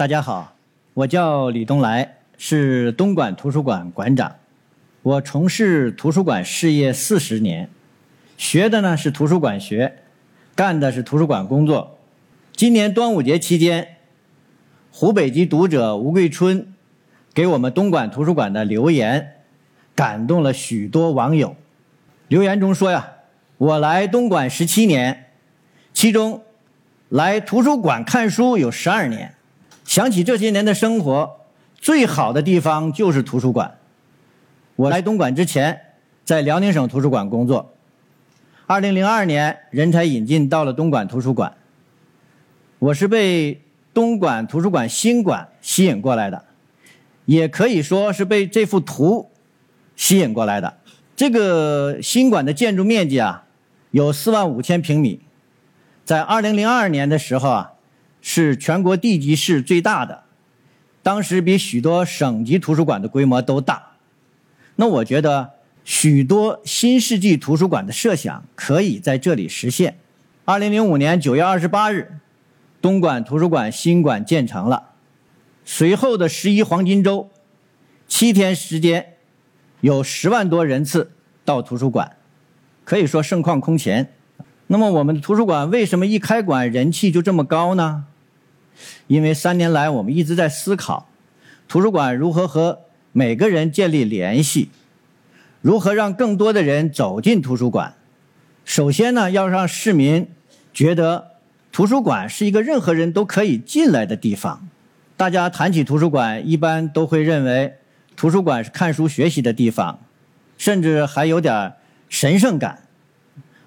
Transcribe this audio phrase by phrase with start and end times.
[0.00, 0.56] 大家好，
[0.94, 4.36] 我叫李东来，是东莞图书馆馆长。
[5.02, 7.68] 我从事图书馆事业四十年，
[8.38, 9.98] 学的呢是图书馆学，
[10.54, 11.98] 干的是图书馆工作。
[12.56, 13.96] 今年端午节期间，
[14.90, 16.72] 湖北籍读者吴桂春
[17.34, 19.42] 给我们东莞图书馆的留言，
[19.94, 21.54] 感动了许多网友。
[22.28, 23.16] 留言中说呀
[23.58, 25.26] ：“我来东莞十七年，
[25.92, 26.42] 其中
[27.10, 29.34] 来图书馆看书有十二年。
[29.90, 31.40] 想起这些年的生活，
[31.80, 33.76] 最好的地方就是图书馆。
[34.76, 35.80] 我来东莞之前，
[36.24, 37.74] 在辽宁省图书馆工作。
[38.68, 41.54] 二零零二年，人才引进到了东莞图书馆。
[42.78, 43.62] 我是被
[43.92, 46.44] 东莞图书馆新馆吸引过来的，
[47.24, 49.32] 也可以说是被这幅图
[49.96, 50.74] 吸引过来的。”
[51.16, 53.44] 这个新馆的建筑面积啊，
[53.90, 55.20] 有四万五千平米，
[56.04, 57.72] 在二零零二年的时候啊，
[58.20, 60.24] 是全国地级市最大的，
[61.02, 63.92] 当时比许多省级图书馆的规模都大。
[64.76, 65.50] 那我觉得
[65.84, 69.98] 许多新世纪图书馆的设想可以在这里实现。
[70.44, 72.18] 二零零五年九月二十八日，
[72.82, 74.90] 东莞图书馆新馆建成了，
[75.64, 77.30] 随后的十一黄金周，
[78.08, 79.14] 七天时间。
[79.80, 81.12] 有十万多人次
[81.42, 82.18] 到图书馆，
[82.84, 84.12] 可以说盛况空前。
[84.66, 88.04] 那么我们的图书馆为什么一开馆人气就这么高呢？
[89.06, 91.08] 因为三年来我们一直在思考，
[91.68, 92.80] 图书馆如何和
[93.12, 94.70] 每个人建立联系，
[95.60, 97.94] 如何让更多的人走进图书馆。
[98.64, 100.28] 首先呢，要让市民
[100.72, 101.32] 觉得
[101.72, 104.68] 图书馆是一个任何人都可以进来的地方。
[105.16, 107.74] 大家谈起图书馆，一般都会认为。
[108.16, 109.98] 图书馆是看书学习的地方，
[110.58, 111.72] 甚至还有点
[112.10, 112.80] 神圣感。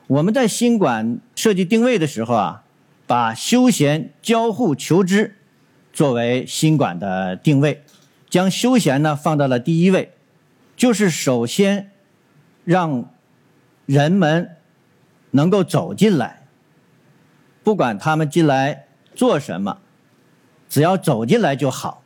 [0.06, 2.63] 我们在新馆设计定位的时候啊，
[3.06, 5.38] 把休闲、交互、求知
[5.92, 7.84] 作为新馆的定位，
[8.30, 10.14] 将休闲呢放到了第一位，
[10.76, 11.92] 就是首先
[12.64, 13.12] 让
[13.86, 14.58] 人们
[15.32, 16.48] 能够走进来，
[17.64, 19.80] 不管他们进来做什么，
[20.70, 22.04] 只要走进来就好。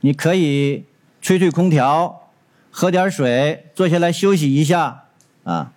[0.00, 0.84] 你可以。
[1.20, 2.30] 吹吹空调，
[2.70, 5.06] 喝点水，坐下来休息一下，
[5.42, 5.72] 啊，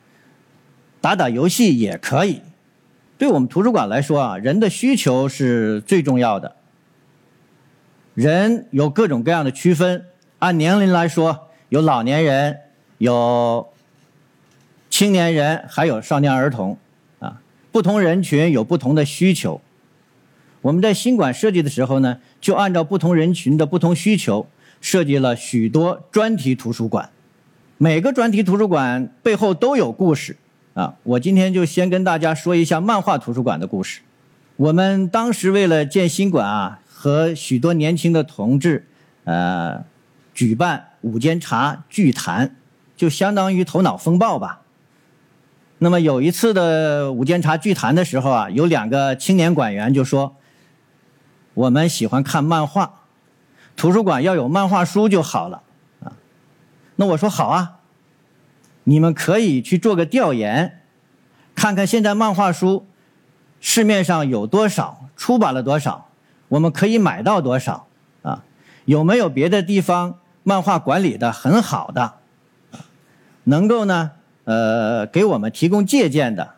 [1.02, 2.44] 打打游戏也可以。
[3.22, 6.56] 对我们图书馆来说啊，人的需求是最重要的。
[8.16, 10.06] 人有各种各样的区分，
[10.40, 12.62] 按年龄来说，有老年人，
[12.98, 13.68] 有
[14.90, 16.80] 青年人，还有少年儿童，
[17.20, 19.62] 啊，不同人群有不同的需求。
[20.62, 24.48] 我们在新馆设计的时候呢，就按照不同人群的不同需求。
[24.82, 27.12] 设计了许多专题图书馆，
[27.78, 30.38] 每个专题图书馆背后都有故事
[30.74, 30.96] 啊！
[31.04, 34.02] 我今天就先跟大家说一下漫画图书馆的故事。
[34.56, 38.88] 我们当时为了建新馆啊，和许多年轻的同志，
[39.24, 39.84] 呃，
[40.34, 42.56] 举办午间茶聚谈，
[42.96, 44.62] 就相当于头脑风暴吧。
[45.80, 50.36] 那么有一次的午间茶聚谈的时候啊，有两个青年馆员就说
[51.56, 53.00] ：“我们喜欢看漫画。”
[53.76, 55.64] 图书馆要有漫画书就好了，
[56.04, 56.14] 啊，
[56.98, 57.80] 那我说好啊，
[58.84, 60.82] 你们可以去做个调研，
[61.54, 62.88] 看看现在漫画书
[63.60, 66.10] 市面上有多少，出版了多少，
[66.48, 67.88] 我们可以买到多少，
[68.24, 68.44] 啊，
[68.86, 72.14] 有没有别的地方漫画管理的很好的，
[73.44, 74.12] 能够呢，
[74.46, 76.56] 呃，给我们提供借鉴的，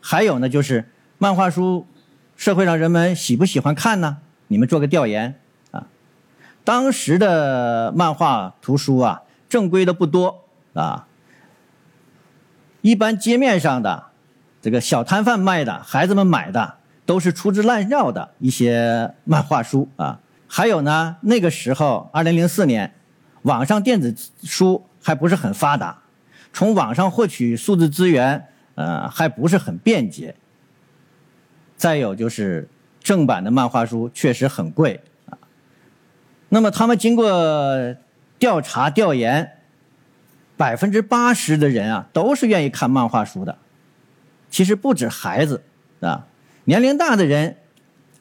[0.00, 1.86] 还有呢，就是漫画书，
[2.34, 4.18] 社会上人们喜不喜欢看呢？
[4.46, 5.38] 你们做个调研
[5.72, 5.86] 啊。
[6.64, 11.07] 当时的漫画图书啊，正规的不多啊。
[12.80, 14.06] 一般街面上的
[14.62, 16.74] 这个小摊贩卖的，孩子们买的
[17.04, 20.20] 都是粗制滥造的一些漫画书啊。
[20.46, 22.94] 还有呢，那个时候，二零零四年，
[23.42, 26.02] 网上电子书还不是很发达，
[26.52, 30.34] 从网上获取数字资源，呃，还不是很便捷。
[31.76, 32.68] 再有就是
[33.00, 35.36] 正版的漫画书确实很贵啊。
[36.48, 37.30] 那么他们经过
[38.38, 39.57] 调查调研，
[40.58, 43.56] 百分之八十的人啊都是愿意看漫画书的。
[44.50, 45.62] 其实不止孩子
[46.00, 46.26] 啊，
[46.64, 47.56] 年龄大的人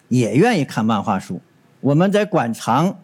[0.07, 1.41] 也愿意看漫画书。
[1.81, 2.99] 我们在馆藏，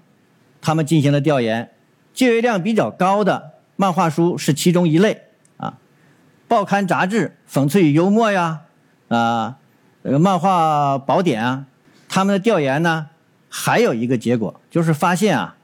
[0.61, 1.71] 他们进行了调研，
[2.13, 5.23] 借阅量比较高的漫画书是其中一类
[5.57, 5.79] 啊。
[6.47, 8.61] 报刊杂志、讽刺与幽默呀，
[9.09, 9.57] 啊，
[10.03, 11.65] 这个漫画宝典啊，
[12.07, 13.09] 他们的调研呢。
[13.55, 15.57] 还有一个结果就是发现啊，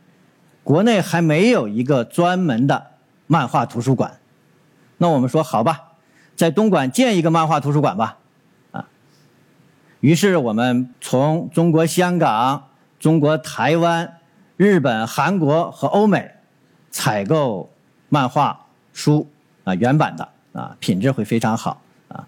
[0.64, 2.92] 国内还没有一个专门的
[3.32, 4.20] 漫画图书馆。
[4.98, 5.92] 那我们说好吧，
[6.36, 8.18] 在东莞建一个漫画图书馆吧，
[8.72, 8.90] 啊。
[10.00, 14.18] 于是我们从中国香港、中国台湾、
[14.58, 16.32] 日本、韩国和欧美
[16.90, 17.70] 采购
[18.10, 19.30] 漫画书
[19.64, 22.26] 啊原版的啊，品质会非常好啊。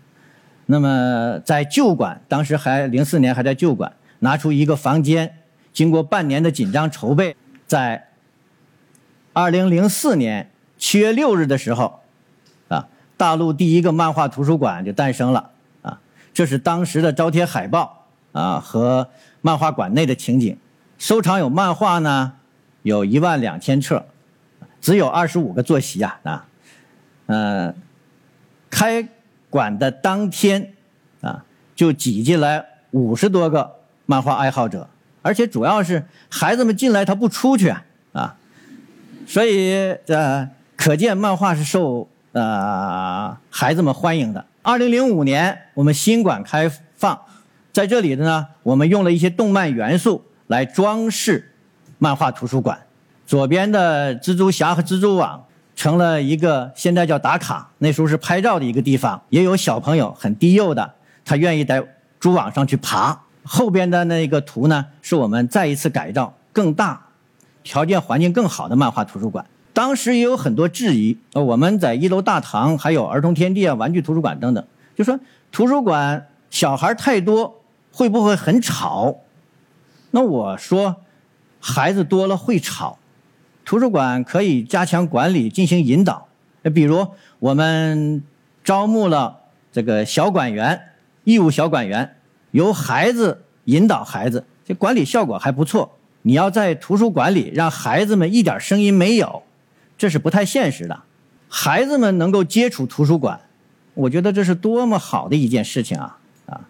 [0.68, 5.40] 那么在旧馆，当时还零四年还在旧馆，拿出一个房间，
[5.74, 8.10] 经过半年的紧张筹备，在
[9.34, 10.51] 二零零四年
[10.82, 12.02] 七月六日的时候，
[12.68, 15.52] 啊，大陆第一个漫画图书馆就诞生了
[15.84, 16.02] 啊。
[16.34, 19.08] 这是当时的招贴海报啊和
[19.42, 20.58] 漫画馆内的情景。
[20.98, 22.34] 收藏有漫画呢，
[22.82, 24.08] 有一万两千册，
[24.82, 26.48] 只有二十五个坐席啊啊，
[27.28, 27.76] 嗯，
[28.72, 29.08] 开
[29.52, 30.74] 馆的当天
[31.22, 31.46] 啊，
[31.76, 33.76] 就挤进来五十多个
[34.08, 34.90] 漫画爱好者，
[35.22, 37.72] 而且主要是孩子们进来他不出去
[38.14, 38.36] 啊，
[39.28, 39.74] 所以
[40.08, 40.50] 呃，
[40.82, 44.44] 可见漫画是受呃孩子们欢迎的。
[44.64, 47.22] 二零零五年我们新馆开放，
[47.72, 50.24] 在这里的呢，我们用了一些动漫元素。
[50.48, 51.54] 来装饰
[52.00, 52.78] 漫画图书馆，
[53.28, 55.46] 左边的蜘蛛侠和蜘蛛网
[55.76, 59.22] 成了一个现在叫打卡，那时候是拍照的一个地方。
[59.30, 61.82] 也有小朋友很低幼的，他愿意在
[62.20, 63.22] 蛛网上去爬。
[63.44, 67.06] 后边的那个图呢，是我们再一次改造更大、
[67.64, 69.46] 条件环境更好的漫画图书馆。
[69.74, 74.66] 当时也有很多质疑，呃，我们在一楼大堂还有儿童天地啊、玩具图书馆等等，
[74.96, 75.20] 就说
[75.52, 79.18] 图书馆小孩太多，会不会很吵？
[80.12, 80.98] 那我说，
[81.60, 83.00] 孩子多了会吵，
[83.64, 86.28] 图书馆可以加强管理，进行引导。
[86.76, 87.08] 比如
[87.40, 88.22] 我们
[88.64, 89.40] 招募了
[89.72, 90.82] 这个小管员，
[91.24, 92.18] 义务小管员，
[92.52, 95.98] 由孩子引导孩子，这管理效果还不错。
[96.24, 99.42] 你要在图书馆里让孩子们一点声音没有，
[100.02, 101.04] 这是不太现实的。
[101.48, 103.42] 孩子们能够接触图书馆，
[103.94, 106.18] 我觉得这是多么好的一件事情啊！
[106.48, 106.62] 啊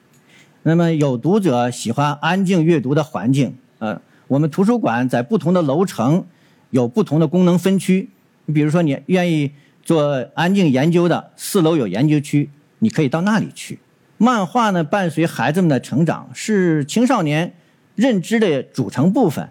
[0.63, 6.25] 那么有读者喜欢安静阅读的环境，呃，我们图书馆在不同的楼层
[6.71, 8.09] 有不同的功能分区。
[8.47, 12.49] 你比如说，你愿意做安静研究的，四楼有研究区，
[12.79, 13.79] 你可以到那里去。
[14.17, 17.55] 漫画呢，伴随孩子们的成长，是青少年
[17.95, 19.47] 认知的组成部分。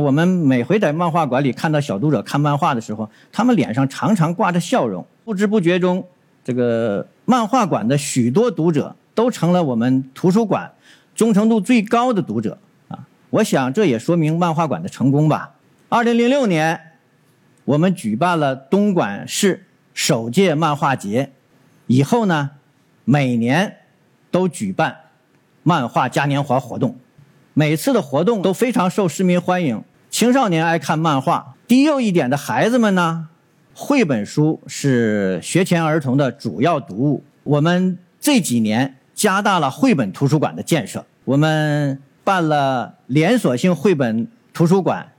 [0.00, 6.06] 我们每回在漫画馆里看到小读者看漫画的时候，他们脸上常常挂着笑容，不知不觉中，
[6.44, 8.94] 这个漫画馆的许多读者。
[9.16, 10.72] 都成了我们图书馆
[11.14, 12.58] 忠诚度最高的读者
[12.88, 13.08] 啊！
[13.30, 15.54] 我想这也说明漫画馆的成功吧。
[15.88, 16.78] 二零零六年，
[17.64, 21.32] 我们举办了东莞市首届漫画节，
[21.86, 22.50] 以后呢，
[23.06, 23.76] 每年
[24.30, 24.94] 都举办
[25.62, 26.96] 漫画嘉年华活动，
[27.58, 29.82] 每次的活动都非常受市民欢迎。
[30.10, 33.28] 青少年爱看漫画，低幼一点的孩子们呢，
[33.74, 37.24] 绘本书是学前儿童的主要读物。
[37.44, 38.96] 我们这几年。
[39.14, 45.10] 加大了绘本图书馆的建设，我们办了连锁性绘本图书馆，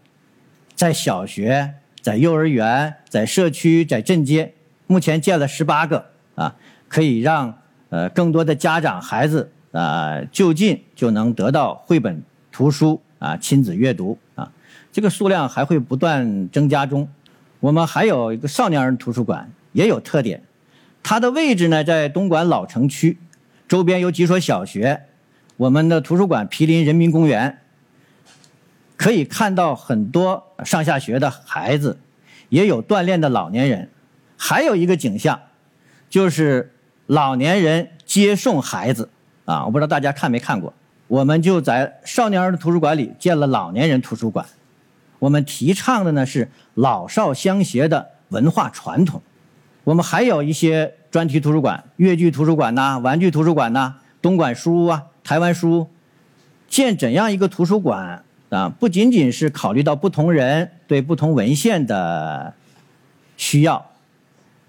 [0.76, 4.54] 在小学、在幼儿园、在社区、在镇街，
[4.86, 6.06] 目前建了十八个
[6.36, 6.54] 啊，
[6.88, 7.58] 可以让
[7.90, 14.52] 呃更多的家长孩子啊就近就能得到绘本图书啊亲子阅读啊，
[14.92, 17.08] 这个数量还会不断增加中。
[17.60, 20.44] 我们还有一个少年儿童图书馆，也有特点，
[21.02, 23.18] 它的位置呢在东莞老城区。
[23.68, 25.02] 周边有几所小学，
[25.58, 27.58] 我们的图书馆毗邻人民公园，
[28.96, 32.00] 可以看到很多上下学的孩子，
[32.48, 33.90] 也有锻炼的老年人，
[34.38, 35.42] 还有一个景象，
[36.10, 36.72] 就是
[37.08, 39.10] 老年人接送孩子
[39.48, 39.66] 啊！
[39.66, 40.74] 我不知道大家看没看过，
[41.08, 44.46] 我们就在少年儿童图书馆里建了老年人图书馆，
[45.20, 49.22] 我们提倡的呢是老少相携的文化传统。
[49.86, 55.90] 我们还有一些专题图书馆，粤剧图书馆呐，玩具图书馆呐，东莞书屋啊，台湾书屋。
[56.68, 58.68] 建怎样一个图书馆啊？
[58.68, 62.54] 不仅仅是考虑到不同人对不同文献的
[63.38, 63.92] 需要，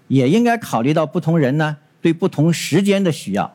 [0.07, 3.53] 也应该考虑到不同人呢对不同时间的需要。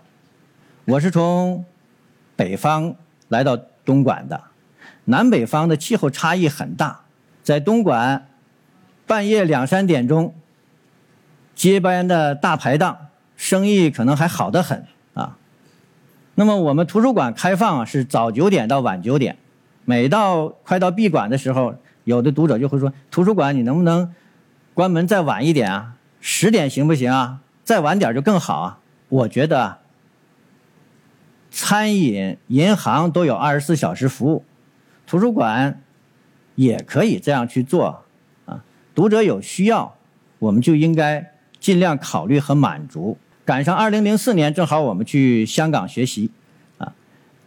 [0.86, 1.64] 我是从
[2.36, 2.94] 北方
[3.28, 4.42] 来到东莞的，
[5.06, 7.00] 南北方的气候差异很大，
[7.42, 8.28] 在东莞
[9.06, 10.34] 半夜两三点钟。
[11.54, 15.38] 街边的大排档生意可能还好得很啊。
[16.34, 19.38] 那么我们图书馆开放是早九点到晚九点，
[19.84, 24.12] 每到快到闭馆的时候，有的读者就会说：“图书馆你能不能
[24.74, 25.94] 关门再晚一点啊？
[26.20, 27.38] 十点行不行啊？
[27.62, 29.78] 再晚点就更好啊。”我觉得
[31.54, 34.44] 餐饮、银行都有二十四小时服务，
[35.06, 35.80] 图书馆
[36.56, 38.04] 也可以这样去做
[38.44, 38.64] 啊。
[38.94, 39.96] 读者有需要，
[40.40, 41.32] 我们就应该。
[41.64, 43.16] 尽量考虑和满足。
[43.42, 46.30] 赶上二零零四年，正好我们去香港学习，
[46.76, 46.92] 啊，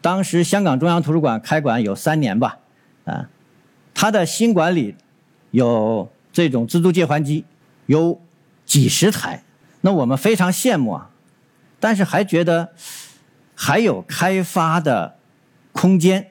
[0.01, 2.57] 当时香港中央图书馆开馆有三年吧，
[3.05, 3.29] 啊，
[3.93, 4.95] 它的新馆里
[5.51, 7.45] 有这种自助借还机，
[7.85, 8.19] 有
[8.65, 9.43] 几十台。
[9.81, 11.11] 那我们非常羡慕啊，
[11.79, 12.73] 但是还觉得
[13.59, 15.17] 还有开发的
[15.71, 16.29] 空间。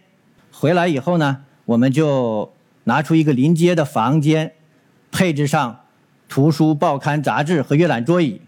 [0.53, 2.55] 回来以后呢，我们就
[2.85, 4.53] 拿出一个临街的房间，
[5.11, 5.81] 配置上
[6.29, 8.41] 图书、报刊、杂志和阅览桌椅，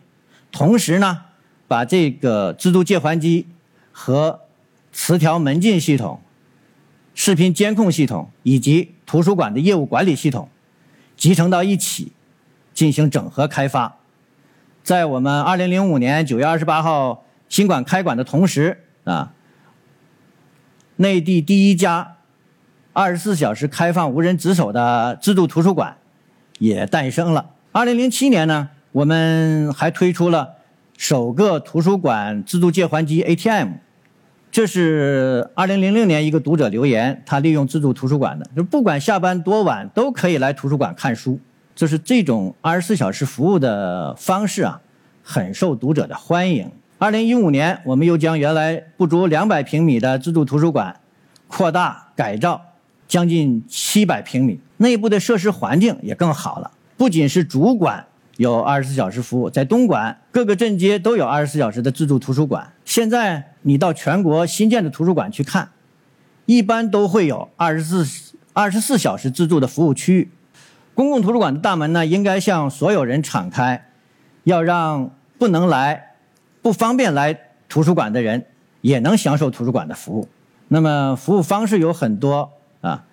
[0.53, 1.25] 同时呢，
[1.67, 3.49] 把这个自助借还机
[3.91, 4.43] 和
[4.93, 6.21] 磁条门禁系统、
[7.15, 10.49] 视频监控系统以及图书馆的业务管理系统
[11.17, 12.13] 集成到一起，
[12.73, 13.97] 进行整合开发。
[14.85, 19.33] 在我们二零零五年九月二十八号新馆开馆的同时啊。
[20.97, 22.17] 内地第一家
[22.93, 25.97] 二十四小时开放无人值守的自助图书馆
[26.59, 27.51] 也诞生了。
[27.71, 30.55] 二零零七年呢，我们还推出了
[30.97, 33.75] 首个图书馆自助借还机 ATM。
[34.51, 41.39] 这是二零零六年一个读者留言，他利用自助图书馆的，就不管下班多晚都可以来图书馆看书。
[41.77, 44.81] 就是这种二十四小时服务的方式啊，
[45.23, 46.73] 很受读者的欢迎。
[47.01, 50.99] 二零一五年，我们又将原来不足两百平米的自助图书馆
[51.47, 52.61] 扩大改造，
[53.07, 56.73] 将近七百平米，内部的设施环境也更好了。
[56.97, 58.05] 不仅是主馆
[58.37, 62.73] 有二十四小时服务，在东莞各个镇街都有二十四小时的自助图书馆。
[62.85, 65.69] 现在你到全国新建的图书馆去看，
[66.47, 70.33] 一般都会有二十四二十四小时自助的服务区域。
[70.95, 73.87] 公共图书馆的大门呢，应该向所有人敞开，
[74.43, 76.08] 要让不能来。
[76.63, 77.39] 不方便来
[77.69, 78.47] 图书馆的人
[78.81, 80.29] 也能享受图书馆的服务。
[80.69, 82.51] 那么服务方式有很多
[82.81, 83.05] 啊，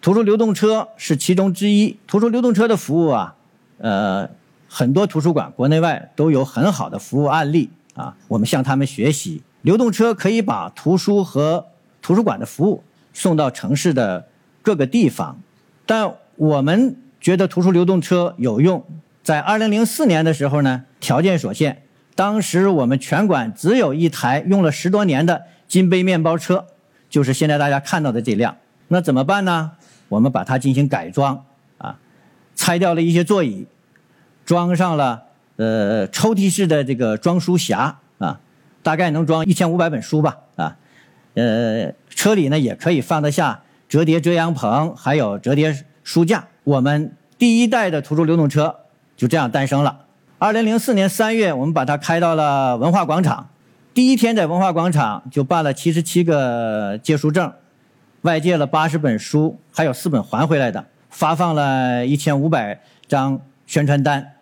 [0.00, 1.98] 图书流动车是其中之一。
[2.06, 3.36] 图书流动车的服务啊，
[3.78, 4.28] 呃，
[4.68, 9.42] 很多图书馆国内外都有很好的服务案例啊，我们向他们学习。
[9.62, 11.66] 流动车可以把图书和
[12.02, 12.82] 图书馆的服务
[13.12, 14.28] 送到城市的
[14.62, 15.38] 各个地方，
[15.86, 18.84] 但我们觉得图书流动车有用。
[19.22, 21.82] 在二零零四年的时候呢，条件所限。
[22.16, 26.66] 当时我们全馆只有一台用了十多年的金杯面包车，
[27.08, 28.56] 就是现在大家看到的这辆。
[28.88, 29.72] 那怎么办呢？
[30.08, 31.44] 我们把它进行改装，
[31.78, 31.98] 啊，
[32.54, 33.66] 拆掉了一些座椅，
[34.44, 35.24] 装上了
[35.56, 38.40] 呃抽屉式的这个装书匣，啊，
[38.82, 40.76] 大概能装一千五百本书吧，啊，
[41.34, 46.46] 呃，车里呢也可以放得下折叠遮阳棚，还有折叠书架。
[46.64, 48.76] 我们第一代的图书流动车
[49.18, 50.05] 就这样诞生了。
[50.38, 53.48] 二零零四年三月，我们把它开到了文化广场。
[53.94, 57.50] 第一天在文化广场就办了七十七个借书证，
[58.20, 64.34] 外借了八十本书，还有四本还回来的，发放了一千五百张宣传单，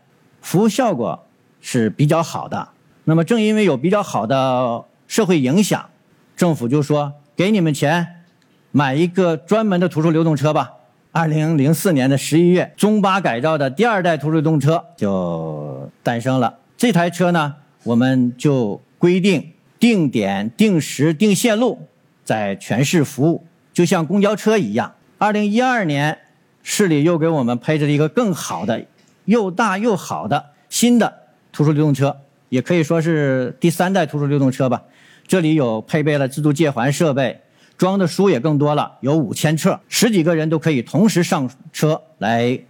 [0.43, 1.29] 服务效果
[1.61, 2.71] 是比较好的。
[3.05, 5.91] 那么正因为有比较好的社会影响，
[6.35, 8.25] 政府就说给你们钱，
[8.73, 10.73] 买一个专门的图书流动车吧。
[11.17, 16.59] 二零零四年的十一月，中巴改造的第二代图书流动车就诞生了。
[16.77, 17.55] 这台车呢，
[17.85, 21.87] 我们就规定定点、定时、定线路，
[22.25, 24.97] 在全市服务，就像公交车一样。
[25.19, 26.19] 二零一二年，
[26.65, 28.85] 市里又给我们配置了一个更好的、
[29.27, 31.15] 又大又好的新的
[31.53, 32.17] 图书流动车，
[32.49, 34.83] 也可以说是第三代图书流动车吧。
[35.29, 37.43] 这里有配备了自助借还设备。
[37.77, 42.61] 装的书也更多了，有五千册，十几个人都可以同时上车来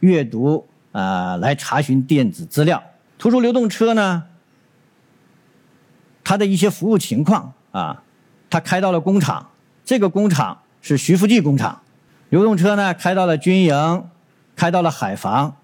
[0.00, 2.82] 阅读啊，来查询电子资料。
[3.16, 4.24] 图书流动车呢，
[6.22, 8.02] 它的一些服务情况啊，
[8.50, 9.50] 它开到了工厂，
[9.84, 11.80] 这个工厂是徐福记工厂。
[12.28, 14.04] 流动车呢，开到了军营，
[14.54, 15.56] 开到了海防，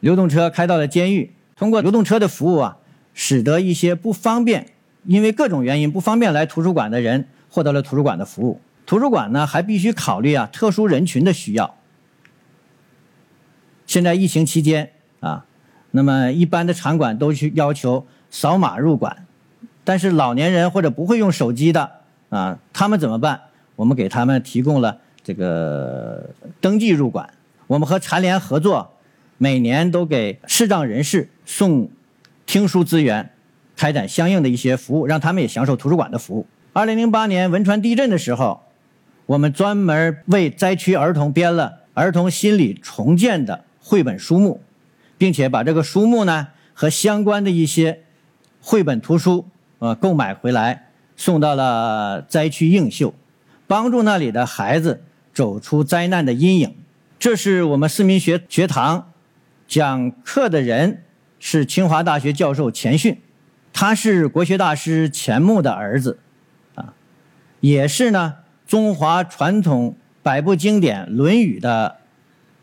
[0.00, 1.32] 流动车开到了监狱。
[1.54, 2.78] 通过流动车的服务啊，
[3.14, 4.72] 使得一些不方便，
[5.04, 7.28] 因为各种原因不方便来图书馆的人。
[7.56, 11.74] 获得了图书馆的服务，图书馆呢还必须考虑啊特殊人群的需要。
[13.86, 15.46] 现在疫情期间啊，
[15.92, 19.24] 那么一般的场馆都去要求扫码入馆，
[19.84, 21.92] 但是老年人或者不会用手机的
[22.28, 23.40] 啊，他们怎么办？
[23.74, 26.28] 我们给他们提供了这个
[26.60, 27.32] 登记入馆。
[27.68, 28.92] 我们和残联合作，
[29.38, 31.88] 每年都给视障人士送
[32.44, 33.30] 听书资源，
[33.74, 36.46] 开展相应的一些服务，让他们也享受图书馆的服务。
[36.76, 38.60] 二零零八年汶川地震的时候，
[39.24, 44.60] 我们专门为灾区儿童编了儿童心理重建的绘本书目，
[45.16, 48.02] 并且把这个书目呢和相关的一些
[48.60, 49.46] 绘本图书
[49.78, 53.14] 呃购买回来，送到了灾区映秀，
[53.66, 55.02] 帮助那里的孩子
[55.32, 56.74] 走出灾难的阴影。
[57.18, 59.12] 这是我们市民学学堂
[59.66, 61.04] 讲课的人
[61.38, 63.16] 是清华大学教授钱训，
[63.72, 66.18] 他是国学大师钱穆的儿子。
[67.60, 68.36] 也是呢，
[68.66, 71.96] 中华传统百部经典《论语》的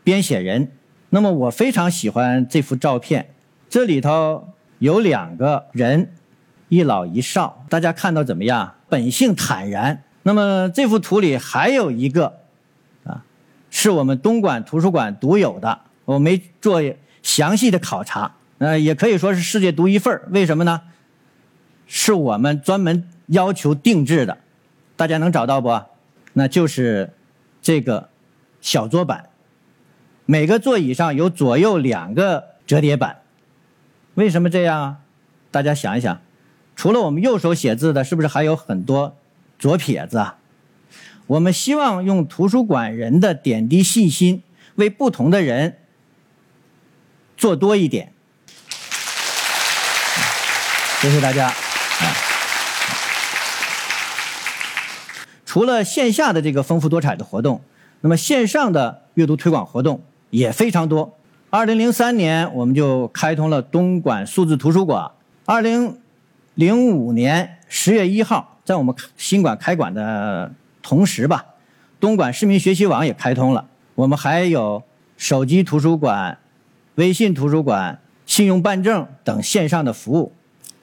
[0.02, 0.72] 编写人。
[1.10, 3.34] 那么我非常喜欢这幅照片，
[3.68, 4.48] 这里头
[4.78, 6.12] 有两个人，
[6.68, 8.74] 一老一少，大家看到怎么样？
[8.88, 10.02] 本性坦然。
[10.22, 12.40] 那么这幅图里还有一个，
[13.04, 13.24] 啊，
[13.70, 16.80] 是我们东莞图书馆独有的，我没做
[17.22, 20.80] 详细的考察，呃，也可以说是世界独一份为什么呢？
[21.86, 24.38] 是我们专门要求定制的，
[24.96, 25.82] 大家能找到不？
[26.34, 27.12] 那就是
[27.62, 28.08] 这个
[28.60, 29.30] 小桌板，
[30.26, 33.22] 每个座椅上有左右两个折叠板。
[34.14, 35.02] 为什么这样？
[35.50, 36.20] 大家想一想，
[36.74, 39.16] 除了我们右手写字的，是不是还有很多
[39.58, 40.38] 左撇子啊？
[41.26, 44.42] 我们希望用图书馆人的点滴细心，
[44.74, 45.78] 为不同的人
[47.36, 48.12] 做多一点。
[51.00, 51.52] 谢谢大家。
[55.54, 57.60] 除了线下的这个丰富多彩的活动，
[58.00, 61.16] 那么线上的阅读推广活动也非常多。
[61.48, 65.12] 二零零三年，我们就开通了东莞数字图书馆。
[65.44, 66.00] 二零
[66.56, 71.44] 零五年十月一号，在我们新馆开馆的同时吧，
[72.00, 73.66] 东莞市民学习网也开通了。
[73.94, 74.82] 我们还有
[75.16, 76.36] 手机图书馆、
[76.96, 80.32] 微信图书馆、信用办证等线上的服务。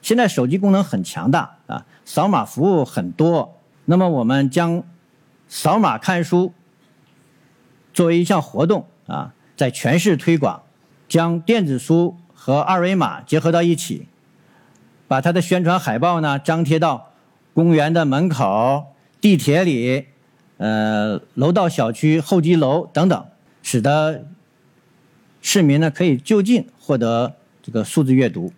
[0.00, 3.58] 现在手机功能很强大啊，扫码服务很多。
[3.84, 4.84] 那么我们将
[5.48, 6.52] 扫码看书
[7.92, 10.62] 作为一项活动啊，在全市推广，
[11.08, 14.06] 将电子书和二维码结合到一起，
[15.08, 17.12] 把它的宣传海报呢张贴到
[17.52, 18.86] 公园的门口、
[19.20, 20.06] 地铁里、
[20.56, 23.26] 呃楼道小区候机楼等等，
[23.62, 24.26] 使得
[25.42, 28.52] 市民呢可以就近获得这个数字阅读。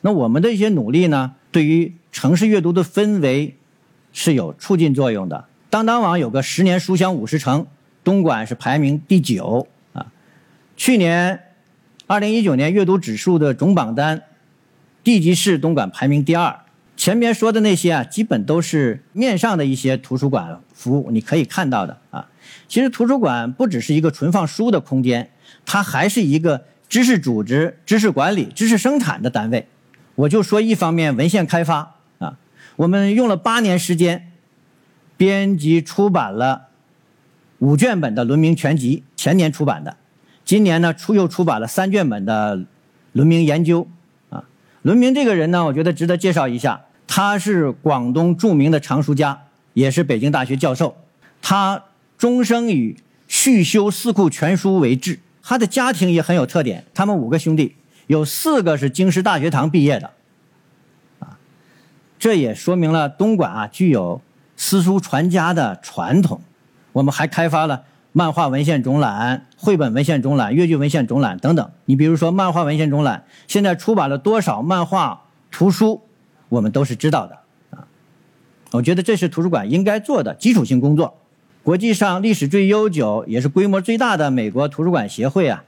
[0.00, 3.58] 那我们的一些努力呢，对于城市阅读的氛围
[4.12, 5.46] 是有促进作用的。
[5.68, 7.66] 当当网有个十年书香五十城，
[8.02, 10.06] 东莞是排名第九啊。
[10.76, 11.40] 去年
[12.06, 14.22] 二零一九年阅读指数的总榜单，
[15.04, 16.60] 地级市东莞排名第二。
[16.96, 22.28] 前面说的那些啊，基本都是面上的一些图书馆服务，你可以看到的啊。
[22.68, 25.30] 其实图书馆不只是一个存放书的空间，
[25.64, 29.66] 它还是一个知识组织、知识管理、知识生产的单位。
[30.16, 31.99] 我就说一方面文献开发，
[32.80, 34.32] 我们用了八年时间，
[35.18, 36.68] 编辑出版了
[37.58, 39.98] 五卷本的《论明全集》，前年出版的，
[40.46, 42.56] 今年呢出又出版了三卷本的
[43.12, 43.86] 《论明研究》
[44.34, 44.44] 啊。
[44.80, 49.42] 论明这个人呢，我觉得值得介绍一下，他是广东著名的藏书家，
[49.74, 50.96] 也是北京大学教授，
[51.42, 51.84] 他
[52.16, 52.96] 终生以
[53.28, 57.76] 续修《四库全书》为志，他的家庭也很有特点，他们五个兄弟。
[58.06, 60.10] 有四个是京师大学堂毕业的，
[62.20, 64.20] 这也说明了东莞啊具有
[64.56, 66.40] 私书传家的传统。
[66.92, 71.70] 我们还开发了漫画文献总览、绘本文献总览、越剧文献总览等等。
[71.86, 76.02] 你比如说漫画文献总览，现在出版了多少漫画图书，
[76.50, 77.38] 我们都是知道的
[77.70, 77.88] 啊。
[78.72, 81.16] 我觉得这是图书馆应该做的基础性工作。
[81.64, 85.64] 国际上历史最悠久也是规模最大的美国图书馆协会啊，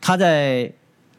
[0.00, 0.72] 它在。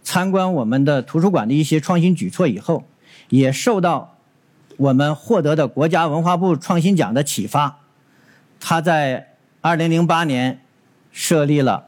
[0.04, 2.86] 参观我们的图书馆的一些创新举措以后，
[3.28, 4.17] 也受到
[4.78, 7.80] 我们获得的国家文化部创新奖的启发。
[8.60, 10.62] 他在2008年
[11.12, 11.88] 设立了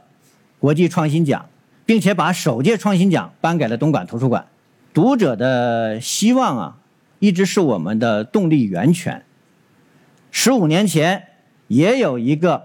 [0.60, 1.46] 国际创新奖，
[1.86, 4.48] 并且把首届创新奖颁给了东莞图书馆。
[4.94, 6.78] 读者的希望啊，
[7.20, 9.24] 一直是我们的动力源泉。
[10.32, 11.28] 十五年前
[11.68, 12.64] 也有一个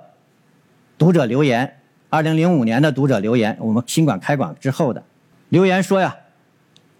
[0.98, 5.02] 读者留言，2005年的读者留言，我们新馆开馆之后的。
[5.50, 6.16] 留言说呀，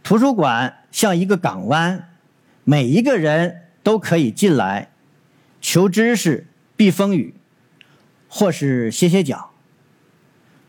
[0.02, 2.08] 图书馆像一个港湾，
[2.64, 4.90] 每一个人都可以进来
[5.60, 6.46] 求知识、
[6.76, 7.34] 避风雨，
[8.28, 9.50] 或是歇歇脚。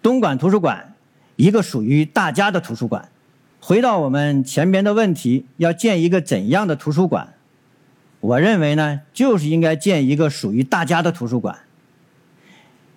[0.02, 0.94] 东莞图书馆，
[1.38, 3.10] 一个属于大家的图书馆。
[3.60, 7.34] 回到我们前边的问题，要建一个怎样的图书馆？
[8.20, 11.60] 我认为呢，就是应该建一个属于大家的图书馆，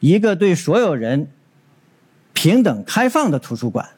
[0.00, 1.28] 一个对所有人
[2.32, 3.90] 平等开放的图书馆。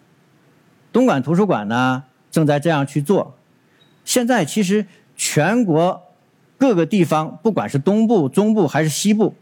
[0.93, 3.37] 东莞图书馆呢，正在这样去做。
[4.11, 6.03] 现在其实全国
[6.59, 9.37] 各个地方，不管是东部、中部还是西部，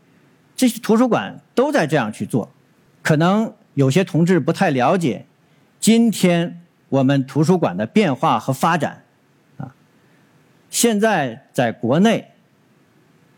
[0.55, 2.51] 这些图书馆都在这样去做。
[3.03, 5.25] 可能有些同志不太了解，
[5.81, 9.05] 今天我们图书馆的变化和发展
[9.57, 9.75] 啊。
[10.69, 12.33] 现在在国内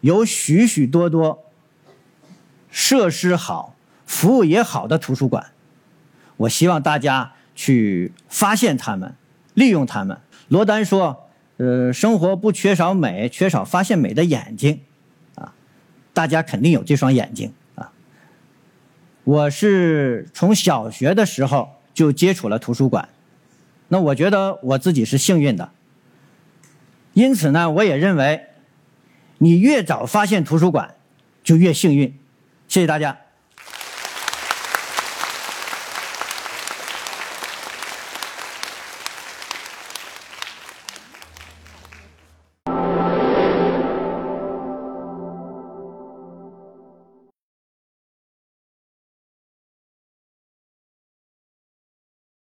[0.00, 1.44] 有许许多多
[2.72, 5.52] 设施好、服务也好的图书馆，
[6.38, 7.34] 我希望大家。
[7.52, 9.14] 去发现他们，
[9.52, 10.18] 利用他们。
[10.50, 14.80] 罗丹说：“呃，生活不缺少美，缺少发现美的眼睛。”
[15.36, 15.54] 啊，
[16.12, 16.26] 大。
[16.26, 17.92] 家肯定有这双眼睛啊。
[19.22, 23.08] 我是从小学的时候就接触了图书馆，
[23.88, 25.70] 那我觉得我自己是幸运的。
[27.12, 28.46] 因此呢，我也认为，
[29.38, 30.96] 你越早发现图书馆，
[31.44, 32.18] 就越幸运。
[32.66, 33.18] 谢谢大家。